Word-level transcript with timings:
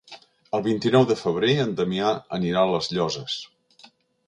El 0.57 0.63
vint-i-nou 0.67 1.05
de 1.11 1.17
febrer 1.19 1.51
en 1.65 1.77
Damià 1.81 2.15
anirà 2.39 2.65
a 2.65 2.73
les 2.73 2.91
Llosses. 2.97 3.39